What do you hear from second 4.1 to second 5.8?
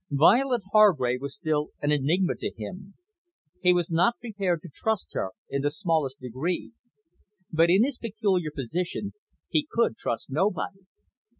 prepared to trust her in the